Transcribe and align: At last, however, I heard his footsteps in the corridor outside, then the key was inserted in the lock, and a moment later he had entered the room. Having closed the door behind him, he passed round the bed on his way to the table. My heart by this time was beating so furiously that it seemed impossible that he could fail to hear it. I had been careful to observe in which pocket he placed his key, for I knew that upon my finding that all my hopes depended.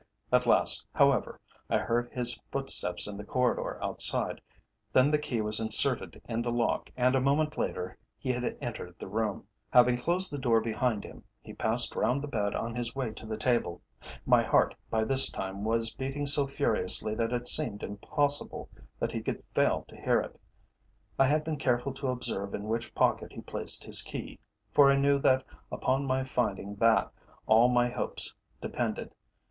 At 0.31 0.47
last, 0.47 0.87
however, 0.95 1.39
I 1.69 1.77
heard 1.77 2.09
his 2.11 2.41
footsteps 2.51 3.05
in 3.07 3.17
the 3.17 3.23
corridor 3.23 3.77
outside, 3.83 4.41
then 4.91 5.11
the 5.11 5.19
key 5.19 5.41
was 5.41 5.59
inserted 5.59 6.19
in 6.27 6.41
the 6.41 6.51
lock, 6.51 6.89
and 6.97 7.13
a 7.13 7.21
moment 7.21 7.55
later 7.55 7.95
he 8.17 8.31
had 8.31 8.57
entered 8.59 8.95
the 8.97 9.07
room. 9.07 9.45
Having 9.69 9.97
closed 9.97 10.33
the 10.33 10.39
door 10.39 10.59
behind 10.59 11.03
him, 11.03 11.23
he 11.39 11.53
passed 11.53 11.95
round 11.95 12.23
the 12.23 12.27
bed 12.27 12.55
on 12.55 12.73
his 12.75 12.95
way 12.95 13.11
to 13.11 13.27
the 13.27 13.37
table. 13.37 13.79
My 14.25 14.41
heart 14.41 14.73
by 14.89 15.03
this 15.03 15.29
time 15.29 15.63
was 15.63 15.93
beating 15.93 16.25
so 16.25 16.47
furiously 16.47 17.13
that 17.13 17.31
it 17.31 17.47
seemed 17.47 17.83
impossible 17.83 18.69
that 18.97 19.11
he 19.11 19.21
could 19.21 19.43
fail 19.53 19.85
to 19.87 19.95
hear 20.01 20.19
it. 20.19 20.41
I 21.19 21.27
had 21.27 21.43
been 21.43 21.57
careful 21.57 21.93
to 21.93 22.07
observe 22.07 22.55
in 22.55 22.63
which 22.63 22.95
pocket 22.95 23.33
he 23.33 23.41
placed 23.41 23.83
his 23.83 24.01
key, 24.01 24.39
for 24.71 24.91
I 24.91 24.95
knew 24.95 25.19
that 25.19 25.43
upon 25.71 26.07
my 26.07 26.23
finding 26.23 26.73
that 26.77 27.11
all 27.45 27.67
my 27.69 27.87
hopes 27.87 28.33
depended. 28.59 29.13